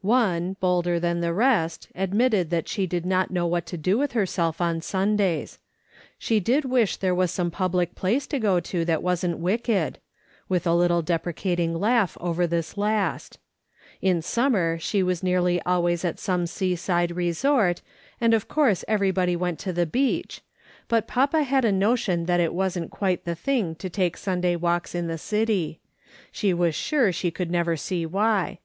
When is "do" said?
3.76-3.98